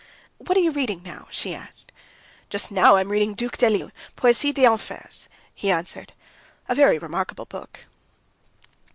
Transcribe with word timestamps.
"What 0.39 0.57
are 0.57 0.61
you 0.61 0.71
reading 0.71 1.03
now?" 1.03 1.27
she 1.29 1.53
asked. 1.53 1.91
"Just 2.49 2.71
now 2.71 2.95
I'm 2.95 3.09
reading 3.11 3.35
Duc 3.35 3.55
de 3.57 3.69
Lille, 3.69 3.91
Poésie 4.17 4.51
des 4.51 4.65
Enfers," 4.65 5.29
he 5.53 5.69
answered. 5.69 6.13
"A 6.67 6.73
very 6.73 6.97
remarkable 6.97 7.45
book." 7.45 7.81